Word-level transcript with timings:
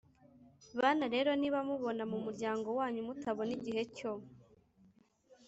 Bana 0.79 1.05
rero, 1.13 1.31
niba 1.41 1.59
mubona 1.67 2.03
mu 2.11 2.17
muryango 2.25 2.67
wanyu 2.79 3.01
mutabona 3.07 3.51
igihe 3.57 3.81
cyo 3.97 4.11